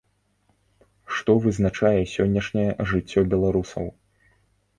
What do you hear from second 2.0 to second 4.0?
сённяшняе жыццё беларусаў?